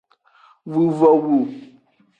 Vuvowu. 0.71 1.37